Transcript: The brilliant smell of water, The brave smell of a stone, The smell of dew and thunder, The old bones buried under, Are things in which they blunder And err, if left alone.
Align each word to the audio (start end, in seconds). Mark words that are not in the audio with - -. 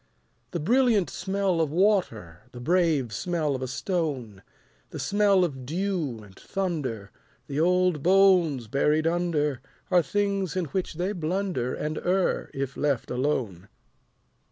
The 0.49 0.59
brilliant 0.59 1.11
smell 1.11 1.61
of 1.61 1.69
water, 1.69 2.41
The 2.53 2.59
brave 2.59 3.13
smell 3.13 3.53
of 3.53 3.61
a 3.61 3.67
stone, 3.67 4.41
The 4.89 4.97
smell 4.97 5.43
of 5.43 5.63
dew 5.63 6.23
and 6.23 6.35
thunder, 6.35 7.11
The 7.45 7.59
old 7.59 8.01
bones 8.01 8.65
buried 8.65 9.05
under, 9.05 9.61
Are 9.91 10.01
things 10.01 10.55
in 10.55 10.65
which 10.65 10.95
they 10.95 11.11
blunder 11.11 11.75
And 11.75 11.99
err, 11.99 12.49
if 12.51 12.75
left 12.75 13.11
alone. 13.11 13.67